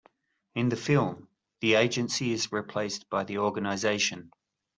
In 0.55 0.69
the 0.69 0.75
film, 0.75 1.27
the 1.59 1.75
Agency 1.75 2.31
is 2.33 2.51
replaced 2.51 3.07
by 3.11 3.23
the 3.23 3.37
Organization. 3.37 4.31